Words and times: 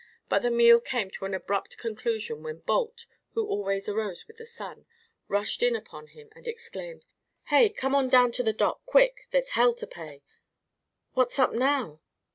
But 0.29 0.39
the 0.41 0.49
meal 0.49 0.79
came 0.79 1.11
to 1.11 1.25
an 1.25 1.35
abrupt 1.35 1.77
conclusion 1.77 2.41
when 2.41 2.61
Balt, 2.61 3.05
who 3.35 3.45
always 3.45 3.87
arose 3.87 4.25
with 4.25 4.37
the 4.37 4.47
sun, 4.47 4.87
rushed 5.27 5.61
in 5.61 5.75
upon 5.75 6.07
him 6.07 6.29
and 6.35 6.47
exclaimed: 6.47 7.05
"Hey! 7.49 7.69
come 7.69 7.93
on 7.93 8.07
down 8.07 8.31
to 8.31 8.41
the 8.41 8.51
dock, 8.51 8.83
quick. 8.87 9.27
There's 9.29 9.49
hell 9.49 9.75
to 9.75 9.85
pay!" 9.85 10.23
"What's 11.13 11.37
up 11.37 11.53
now?" 11.53 12.01